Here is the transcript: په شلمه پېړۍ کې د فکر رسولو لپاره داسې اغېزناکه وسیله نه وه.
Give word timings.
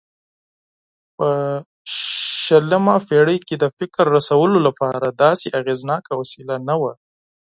په 1.17 1.29
شلمه 2.43 2.95
پېړۍ 3.07 3.37
کې 3.47 3.55
د 3.59 3.65
فکر 3.77 4.05
رسولو 4.17 4.57
لپاره 4.67 5.07
داسې 5.23 5.47
اغېزناکه 5.59 6.11
وسیله 6.21 6.55
نه 6.67 6.75
وه. 6.81 6.93